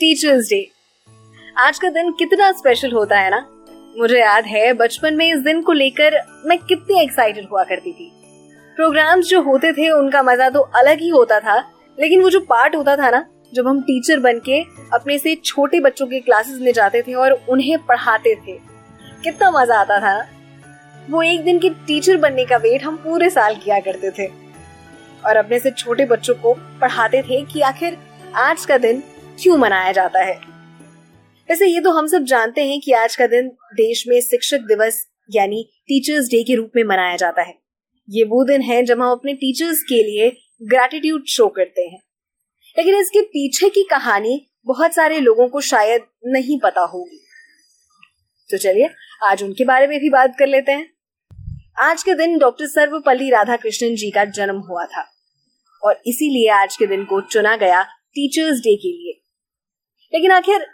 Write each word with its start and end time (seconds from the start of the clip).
Teachers 0.00 0.48
day 0.50 0.58
आज 1.56 1.78
का 1.78 1.88
दिन 1.88 2.10
कितना 2.12 2.50
स्पेशल 2.52 2.92
होता 2.92 3.18
है 3.18 3.30
ना? 3.30 3.38
मुझे 3.98 4.18
याद 4.20 4.44
है, 4.44 4.72
बचपन 4.72 5.14
में 5.14 5.24
इस 5.26 5.40
दिन 5.40 5.60
को 5.62 5.72
लेकर 5.72 6.14
मैं 6.46 6.56
कितनी 6.58 7.00
एक्साइटेड 7.02 7.48
हुआ 7.50 7.64
करती 7.64 7.92
थी। 7.92 8.10
प्रोग्राम्स 8.76 9.26
जो 9.26 9.40
होते 9.42 9.72
थे, 9.72 9.90
उनका 9.90 10.22
मज़ा 10.22 10.48
तो 10.50 10.60
अलग 10.60 11.00
ही 11.00 11.08
होता 11.08 11.40
था, 11.40 11.58
लेकिन 11.98 12.22
वो 12.22 12.30
जो 12.30 12.40
पार्ट 12.40 12.76
होता 12.76 12.96
था 12.96 13.10
ना, 13.10 13.24
जब 13.54 13.68
हम 13.68 13.82
टीचर 13.82 14.20
बन 14.20 14.38
के 14.38 14.62
अपने 14.94 15.18
से 15.18 15.34
छोटे 15.34 15.80
बच्चों 15.80 16.06
के 16.06 16.20
क्लासेस 16.20 16.60
में 16.60 16.72
जाते 16.72 17.02
थे 17.02 17.14
और 17.14 17.32
उन्हें 17.48 17.76
पढ़ाते 17.78 18.34
थे, 18.36 18.58
कितना 19.24 19.50
मज़ा 19.50 19.80
आता 19.80 20.00
था। 20.00 20.18
वो 21.10 21.22
एक 21.22 21.44
दिन 21.44 21.58
के 21.58 21.70
टीचर 21.86 22.16
बनने 22.16 22.44
का 22.44 22.56
वेट 22.56 22.84
हम 22.84 22.96
पूरे 22.96 23.30
साल 23.30 23.56
किया 23.56 23.80
करते 23.80 24.10
थे। 24.10 24.30
और 25.26 25.36
अपने 25.36 25.60
से 25.60 25.70
छोटे 25.70 26.04
बच्चों 26.06 26.34
को 26.34 26.54
पढ़ाते 26.80 27.22
थे 27.22 27.44
कि 27.44 27.60
आखिर 27.62 27.98
आज 28.38 28.64
का 28.64 28.78
दिन 28.78 29.02
क्यों 29.42 29.56
मनाया 29.56 29.92
जाता 29.92 30.20
है? 30.20 30.40
वैसे 31.50 31.66
ये 31.66 31.80
तो 31.80 31.90
हम 31.90 32.06
सब 32.06 32.24
जानते 32.24 32.64
हैं 32.64 32.80
कि 32.80 32.92
आज 32.92 33.16
का 33.16 33.26
दिन 33.26 33.48
देश 33.74 34.04
में 34.08 34.20
शिक्षक 34.20 34.58
दिवस, 34.58 35.06
यानी 35.30 35.70
टीचर्स 35.76 36.26
डे 36.26 36.42
के 36.42 36.54
रूप 36.54 36.70
में 36.76 36.84
मनाया 36.84 37.16
जाता 37.16 37.42
है। 37.42 37.58
ये 38.10 38.24
वो 38.24 38.44
दिन 38.44 38.62
है 38.62 38.84
जब 38.84 39.02
हम 39.02 39.10
अपने 39.12 39.34
टीचर्स 39.34 39.82
के 39.82 40.02
लिए 40.02 40.36
ग्रेटिट्यूड 40.62 41.24
शो 41.24 41.48
करते 41.48 41.82
हैं। 41.82 42.02
लेकिन 42.78 42.94
इसके 42.94 43.22
पीछे 43.22 43.68
की 43.68 43.82
कहानी 43.82 44.50
बहुत 44.64 44.94
सारे 44.94 45.20
लोगों 45.20 45.48
को 45.48 45.60
शायद 45.60 46.02
नहीं 46.26 46.58
पता 46.58 46.80
होगी। 46.80 47.20
तो 48.50 48.58
चलिए, 48.58 48.90
आज 49.24 49.42
उनके 49.42 49.64
बारे 49.64 49.86
में 49.86 50.00
भी 50.00 50.10
बात 50.10 50.36
कर 50.38 50.46
लेते 50.46 50.72
हैं। 50.72 50.94
आज 51.80 52.02
के 52.02 52.14
दिन 52.14 52.38
डॉक्टर 52.38 52.66
सर्वपल्ली 52.66 53.30
राधाकृष्णन 53.30 53.94
जी 53.94 54.10
का 54.10 54.24
जन्म 54.24 54.56
हुआ 54.56 54.84
था। 54.84 55.10
और 55.82 56.02
इसीलिए 56.06 56.48
आज 56.48 56.76
के 56.76 56.86
दिन 56.86 57.04
को 57.04 57.20
चुना 57.20 57.56
गया 57.56 57.82
टीचर्स 57.82 58.58
डे 58.58 58.76
के 58.76 58.88
लिए। 58.88 59.19
लेकिन 60.14 60.30
आखिर 60.30 60.66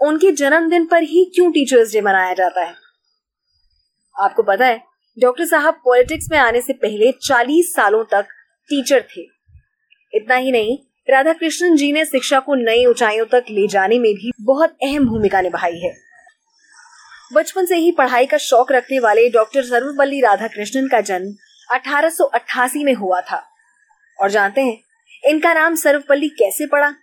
उनके 0.00 0.32
जन्मदिन 0.32 0.86
पर 0.86 1.02
ही 1.02 1.32
क्यों 1.34 1.50
टीचर्स 1.50 1.92
डे 1.92 2.00
मनाया 2.00 2.32
जाता 2.32 2.60
है? 2.60 2.74
आपको 4.20 4.42
पता 4.42 4.66
है, 4.66 4.82
डॉक्टर 5.18 5.46
साहब 5.46 5.74
पॉलिटिक्स 5.74 6.26
में 6.30 6.38
आने 6.38 6.60
से 6.60 6.72
पहले 6.72 7.12
40 7.12 7.74
सालों 7.74 8.04
तक 8.04 8.26
टीचर 8.68 9.04
थे। 9.16 9.20
इतना 10.14 10.34
ही 10.34 10.52
नहीं 10.52 10.78
राधा 11.10 11.32
कृष्णन 11.32 11.76
जी 11.76 11.92
ने 11.92 12.04
शिक्षा 12.04 12.40
को 12.40 12.54
नई 12.54 12.86
ऊंचाइयों 12.86 13.26
तक 13.26 13.44
ले 13.50 13.68
जाने 13.68 13.98
में 13.98 14.14
भी 14.14 14.32
बहुत 14.40 14.76
अहम 14.82 15.06
भूमिका 15.06 15.40
निभाई 15.40 15.78
है। 15.78 15.96
बचपन 17.32 17.66
से 17.66 17.76
ही 17.76 17.92
पढ़ाई 17.92 18.26
का 18.26 18.36
शौक 18.38 18.72
रखने 18.72 18.98
वाले 18.98 19.28
डॉक्टर 19.28 19.62
सर्वपल्ली 19.62 20.20
राधाकृष्णन 20.20 20.88
का 20.88 21.00
जन्म 21.00 21.34
1888 21.74 22.84
में 22.84 22.94
हुआ 22.94 23.20
था। 23.20 23.48
और 24.20 24.30
जानते 24.30 24.60
हैं, 24.60 24.78
इनका 25.24 25.54
नाम 25.54 25.74
सर्वपल्ली 25.74 26.28
कैसे 26.28 26.66
पड़ा? 26.66 26.94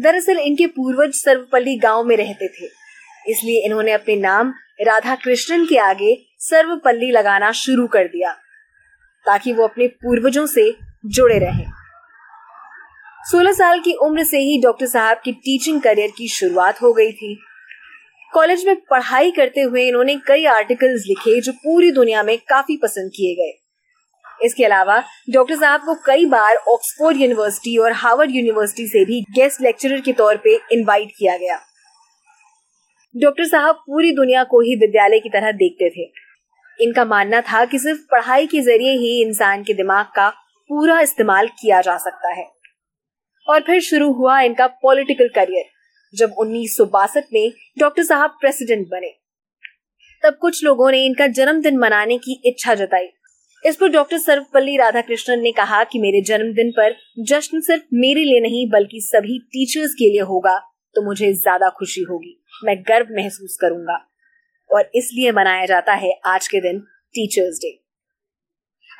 दरअसल 0.00 0.38
इनके 0.38 0.66
पूर्वज 0.66 1.14
सर्वपल्ली 1.14 1.76
गाँव 1.78 2.04
में 2.04 2.16
रहते 2.16 2.48
थे। 2.48 2.68
इसलिए 3.26 3.64
इन्होंने 3.64 3.92
अपने 3.92 4.16
नाम 4.16 4.52
राधा 4.80 5.14
कृष्णन 5.14 5.64
के 5.66 5.78
आगे 5.78 6.16
सर्वपल्ली 6.40 7.10
लगाना 7.10 7.50
शुरू 7.52 7.86
कर 7.86 8.06
दिया, 8.08 8.32
ताकि 9.26 9.52
वो 9.52 9.64
अपने 9.64 9.86
पूर्वजों 9.86 10.46
से 10.46 10.72
जुड़े 11.06 11.38
रहें। 11.38 11.66
16 13.24 13.52
साल 13.52 13.80
की 13.80 13.92
उम्र 14.02 14.24
से 14.24 14.38
ही 14.38 14.60
डॉक्टर 14.62 14.86
साहब 14.86 15.20
की 15.24 15.32
टीचिंग 15.32 15.80
करियर 15.82 16.10
की 16.10 16.28
शुरुआत 16.28 16.82
हो 16.82 16.92
गई 16.92 17.12
थी। 17.12 17.38
कॉलेज 18.32 18.66
में 18.66 18.76
पढ़ाई 18.90 19.30
करते 19.30 19.60
हुए 19.60 19.86
इन्होंने 19.88 20.16
कई 20.16 20.44
आर्टिकल्स 20.44 21.04
लिखे 21.06 21.40
जो 21.40 21.52
पूरी 21.54 21.90
दुनिया 21.92 22.22
में 22.22 22.36
काफ़ी 22.38 22.76
पसंद 22.76 23.10
किए 23.10 23.34
गए। 23.34 23.59
इसके 24.44 24.64
अलावा, 24.64 25.02
डॉक्टर 25.30 25.56
साहब 25.56 25.80
को 25.80 25.94
कई 25.94 26.26
बार 26.26 26.56
ऑक्सफोर्ड 26.56 27.16
यूनिवर्सिटी 27.16 27.76
और 27.76 27.92
हार्वर्ड 27.92 28.30
यूनिवर्सिटी 28.30 28.86
से 28.88 29.04
भी 29.04 29.20
गेस्ट 29.20 29.62
लेक्चरर 29.62 30.00
के 30.00 30.12
तौर 30.12 30.36
पे 30.36 30.58
इनवाइट 30.72 31.08
किया 31.18 31.36
गया। 31.36 31.60
डॉक्टर 33.16 33.44
साहब 33.44 33.74
पूरी 33.74 34.12
दुनिया 34.12 34.44
को 34.44 34.60
ही 34.60 34.76
विद्यालय 34.76 35.20
की 35.20 35.28
तरह 35.28 35.52
देखते 35.52 35.90
थे। 35.90 36.12
इनका 36.84 37.04
मानना 37.04 37.40
था 37.40 37.64
कि 37.64 37.78
सिर्फ़ 37.78 38.00
पढ़ाई 38.00 38.46
के 38.46 38.60
ज़रिए 38.60 38.92
ही 38.92 39.22
इंसान 39.22 39.62
के 39.62 39.74
दिमाग 39.74 40.06
का 40.16 40.28
पूरा 40.68 41.00
इस्तेमाल 41.00 41.46
किया 41.46 41.80
जा 41.80 41.96
सकता 41.96 42.34
है। 42.34 42.50
और 43.48 43.60
फिर 43.60 43.80
शुरू 43.80 44.12
हुआ 44.12 44.40
इनका 44.40 44.66
पॉलिटिकल 44.66 45.28
करियर 45.28 45.64
जब 46.14 46.32
उन्नीस 46.38 46.76
सौ 46.76 46.84
बासठ 46.84 47.24
में 47.32 47.52
डॉक्टर 47.78 48.02
साहब 48.02 48.30
प्रेसिडेंट 48.30 48.86
बने। 48.88 49.14
तब 50.22 50.36
कुछ 50.40 50.64
लोगों 50.64 50.90
ने 50.90 51.04
इनका 51.06 51.26
जन्मदिन 51.26 51.78
मनाने 51.78 52.18
की 52.18 52.42
इच्छा 52.44 52.74
जताई। 52.74 53.06
इस 53.64 53.76
पर 53.76 53.88
डॉक्टर 53.88 54.18
सर्वपल्ली 54.18 54.76
राधाकृष्णन 54.76 55.40
ने 55.40 55.50
कहा 55.52 55.82
कि 55.84 55.98
मेरे 55.98 56.20
जन्मदिन 56.22 56.70
पर 56.70 56.94
जश्न 57.28 57.60
सिर्फ़ 57.60 57.82
मेरे 57.94 58.22
लिए 58.22 58.40
नहीं, 58.40 58.68
बल्कि 58.70 59.00
सभी 59.02 59.38
टीचर्स 59.46 59.94
के 59.94 60.10
लिए 60.10 60.20
होगा 60.22 60.58
तो 60.96 61.02
मुझे 61.02 61.32
ज़्यादा 61.32 61.68
खुशी 61.70 62.02
होगी। 62.02 62.36
मैं 62.64 62.76
गर्व 62.82 63.14
महसूस 63.16 63.56
करूँगा। 63.60 63.98
और 64.70 64.90
इसलिए 64.94 65.32
मनाया 65.32 65.66
जाता 65.66 65.94
है 65.94 66.12
आज 66.26 66.48
के 66.48 66.60
दिन 66.60 66.78
टीचर्स 67.14 67.58
डे 67.58 67.78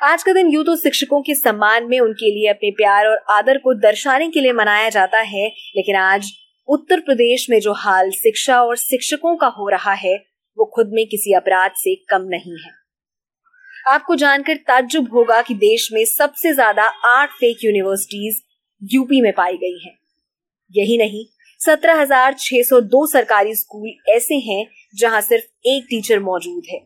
आज 0.01 0.23
का 0.23 0.33
दिन 0.33 0.47
यूँ 0.47 0.63
तो 0.65 0.75
शिक्षकों 0.75 1.21
के 1.21 1.35
सम्मान 1.35 1.87
में 1.87 1.99
उनके 1.99 2.31
लिए 2.31 2.47
अपने 2.47 2.71
प्यार 2.71 3.07
और 3.07 3.23
आदर 3.31 3.57
को 3.57 3.73
दर्शाने 3.79 4.29
के 4.29 4.41
लिए 4.41 4.53
मनाया 4.53 4.89
जाता 4.89 5.19
है, 5.19 5.47
लेकिन 5.47 5.95
आज 5.95 6.31
उत्तर 6.67 6.99
प्रदेश 6.99 7.45
में 7.49 7.59
जो 7.59 7.73
हाल 7.75 8.11
शिक्षा 8.13 8.61
और 8.61 8.77
शिक्षकों 8.79 9.35
का 9.35 9.47
हो 9.49 9.67
रहा 9.69 9.93
है, 9.95 10.15
वो 10.57 10.71
खुद 10.75 10.91
में 10.93 11.05
किसी 11.07 11.33
अपराध 11.33 11.71
से 11.75 11.95
कम 12.09 12.27
नहीं 12.27 12.57
है। 12.57 12.80
आपको 13.85 14.15
जानकर 14.15 14.55
ताज्जुब 14.67 15.13
होगा 15.13 15.41
कि 15.41 15.53
देश 15.55 15.89
में 15.93 16.03
सबसे 16.05 16.53
ज़्यादा 16.53 16.83
आठ 17.07 17.29
फेक 17.31 17.63
यूनिवर्सिटीज 17.63 18.41
यूपी 18.81 19.21
में 19.21 19.31
पाई 19.33 19.57
गई 19.57 19.79
हैं। 19.85 19.97
यही 20.71 20.97
नहीं 20.97 21.25
17,602 21.61 23.05
सरकारी 23.07 23.55
स्कूल 23.55 23.91
ऐसे 24.09 24.35
हैं 24.41 24.65
जहाँ 24.95 25.21
सिर्फ़ 25.21 25.67
एक 25.67 25.85
टीचर 25.89 26.19
मौजूद 26.19 26.63
है 26.69 26.79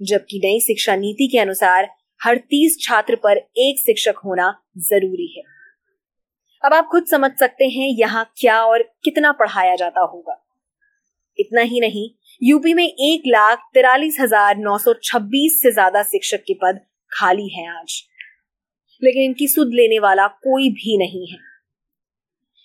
जबकि 0.00 0.40
नई 0.44 0.60
शिक्षा 0.60 0.96
नीति 0.96 1.26
के 1.26 1.38
अनुसार 1.38 1.88
हर 2.20 2.38
तीस 2.50 2.76
छात्र 2.80 3.16
पर 3.16 3.38
एक 3.58 3.78
शिक्षक 3.78 4.20
होना 4.24 4.52
ज़रूरी 4.88 5.32
है 5.36 5.42
अब 6.64 6.74
आप 6.74 6.88
खुद 6.92 7.04
समझ 7.06 7.30
सकते 7.32 7.64
हैं 7.68 7.88
यहाँ 7.88 8.24
क्या 8.36 8.62
और 8.62 8.82
कितना 9.04 9.32
पढ़ाया 9.32 9.76
जाता 9.76 10.00
होगा 10.02 10.36
इतना 11.38 11.60
ही 11.62 11.80
नहीं 11.80 12.08
यूपी 12.42 12.72
में 12.74 12.84
एक 12.84 13.22
लाख 13.26 13.64
तिरालीस 13.74 14.16
हज़ार 14.20 14.56
नौ 14.58 14.76
सौ 14.78 14.92
छब्बीस 15.04 15.60
से 15.62 15.70
ज़्यादा 15.70 16.02
शिक्षक 16.02 16.42
के 16.46 16.54
पद 16.54 16.78
खाली 17.12 17.48
हैं 17.48 17.68
आज। 17.70 17.96
लेकिन 19.02 19.22
इनकी 19.22 19.48
सुध 19.48 19.70
लेने 19.74 19.98
वाला 19.98 20.26
कोई 20.26 20.68
भी 20.70 20.96
नहीं 20.98 21.26
है। 21.26 21.38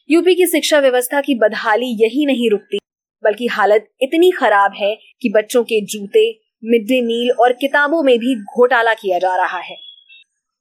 यूपी 0.09 0.35
की 0.35 0.45
शिक्षा 0.47 0.79
व्यवस्था 0.79 1.21
की 1.21 1.35
बदहाली 1.35 1.87
यही 2.01 2.25
नहीं 2.25 2.49
रुकती, 2.49 2.77
बल्कि 3.23 3.47
हालत 3.47 3.89
इतनी 4.01 4.29
खराब 4.31 4.73
है 4.73 4.95
कि 5.21 5.29
बच्चों 5.29 5.63
के 5.63 5.81
जूते 5.85 6.27
मिड 6.63 6.87
डे 6.87 7.01
मील 7.01 7.31
और 7.33 7.53
किताबों 7.53 8.01
में 8.03 8.17
भी 8.19 8.35
घोटाला 8.35 8.93
किया 8.93 9.19
जा 9.19 9.35
रहा 9.35 9.59
है। 9.61 9.77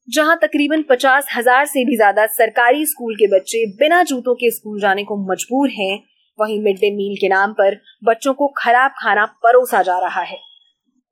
जहाँ 0.08 0.38
तकरीबन 0.42 0.82
पचास 0.82 1.28
हज़ार 1.34 1.66
से 1.66 1.84
भी 1.84 1.96
ज़्यादा 1.96 2.26
सरकारी 2.32 2.84
स्कूल 2.86 3.14
के 3.14 3.26
बच्चे 3.28 3.64
बिना 3.78 4.02
जूतों 4.04 4.34
के 4.34 4.50
स्कूल 4.50 4.80
जाने 4.80 5.04
को 5.04 5.16
मजबूर 5.24 5.70
हैं 5.70 5.96
वहीं 6.40 6.60
मिड 6.60 6.76
डे 6.76 6.90
मील 6.90 7.16
के 7.20 7.28
नाम 7.28 7.52
पर 7.52 7.82
बच्चों 8.04 8.34
को 8.34 8.48
खराब 8.48 8.90
खाना 8.98 9.24
परोसा 9.24 9.82
जा 9.82 9.98
रहा 9.98 10.22
है। 10.22 10.38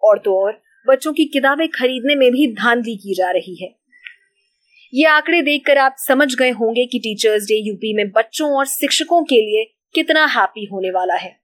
और 0.02 0.18
तो 0.18 0.44
और, 0.44 0.62
बच्चों 0.88 1.12
की 1.12 1.24
किताबें 1.24 1.68
खरीदने 1.68 2.14
में 2.14 2.30
भी 2.30 2.46
धांधली 2.54 2.96
की 2.96 3.14
जा 3.14 3.30
रही 3.30 3.62
है। 3.62 3.76
ये 4.94 5.06
आंकड़े 5.06 5.42
देखकर 5.42 5.78
आप 5.78 5.94
समझ 5.98 6.34
गए 6.34 6.50
होंगे 6.50 6.86
कि 6.86 6.98
टीचर्स 6.98 7.42
डे 7.42 7.54
यूपी 7.54 7.94
में 7.94 8.10
बच्चों 8.10 8.50
और 8.50 8.66
शिक्षकों 8.66 9.24
के 9.24 9.36
लिए 9.36 9.74
कितना 9.94 10.26
हैप्पी 10.26 10.68
होने 10.72 10.90
वाला 10.90 11.14
है। 11.14 11.40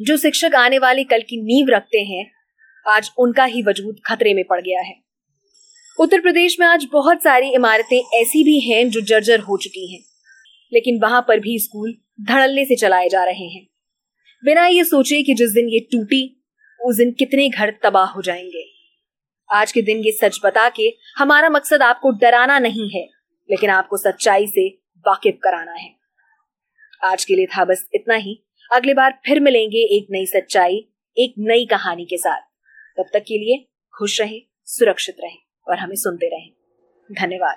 जो 0.00 0.16
शिक्षक 0.16 0.54
आने 0.54 0.78
वाली 0.78 1.04
कल 1.04 1.20
की 1.20 1.42
नींव 1.42 1.66
रखते 1.68 1.98
हैं, 1.98 2.30
आज 2.88 3.10
उनका 3.18 3.44
ही 3.44 3.62
वजूद 3.62 3.96
खतरे 4.06 4.34
में 4.34 4.44
पड़ 4.50 4.60
गया 4.60 4.80
है। 4.80 4.96
उत्तर 5.98 6.20
प्रदेश 6.20 6.56
में 6.60 6.66
आज 6.66 6.86
बहुत 6.92 7.22
सारी 7.22 7.48
इमारतें 7.48 8.02
ऐसी 8.14 8.44
भी 8.44 8.60
हैं 8.60 8.90
जो 8.90 9.00
जर्जर 9.00 9.40
हो 9.40 9.56
चुकी 9.56 9.94
हैं। 9.94 10.13
लेकिन 10.74 11.00
वहाँ 11.02 11.24
पर 11.28 11.40
भी 11.40 11.58
स्कूल 11.58 11.94
धड़ल्ले 12.20 12.64
से 12.64 12.76
चलाए 12.76 13.08
जा 13.08 13.24
रहे 13.24 13.48
हैं। 13.48 13.66
बिना 14.44 14.66
ये 14.66 14.84
सोचे 14.84 15.22
कि 15.22 15.34
जिस 15.34 15.50
दिन 15.50 15.68
ये 15.68 15.80
टूटी, 15.80 16.44
उस 16.84 16.96
दिन 16.96 17.12
कितने 17.12 17.48
घर 17.48 17.74
तबाह 17.82 18.06
हो 18.06 18.22
जाएँगे। 18.22 18.66
आज 19.52 19.72
के 19.72 19.82
दिन 19.82 19.98
ये 19.98 20.12
सच 20.12 20.40
बता 20.44 20.68
के 20.68 20.96
हमारा 21.16 21.48
मकसद 21.48 21.82
आपको 21.82 22.10
डराना 22.10 22.58
नहीं 22.58 22.90
है, 22.90 23.08
लेकिन 23.50 23.70
आपको 23.70 23.96
सच्चाई 23.96 24.46
से 24.46 24.68
वाकिफ 25.08 25.38
कराना 25.42 25.72
है। 25.72 25.94
आज 27.04 27.24
के 27.24 27.34
लिए 27.34 27.46
था 27.46 27.64
बस 27.64 27.88
इतना 27.94 28.14
ही। 28.14 28.44
अगली 28.72 28.94
बार 28.94 29.20
फिर 29.26 29.40
मिलेंगे 29.40 29.78
एक 29.78 30.06
नई 30.10 30.26
सच्चाई, 30.26 30.88
एक 31.18 31.34
नई 31.38 31.66
कहानी 31.66 32.04
के 32.04 32.16
साथ। 32.16 32.40
तब 32.96 33.04
तक 33.12 33.20
के 33.20 33.38
लिए 33.38 33.68
खुश 33.98 34.20
रहें, 34.20 34.42
सुरक्षित 34.64 35.16
रहें 35.20 35.38
और 35.68 35.78
हमें 35.78 35.96
सुनते 35.96 36.26
रहें। 36.26 36.50
धन्यवाद। 37.12 37.56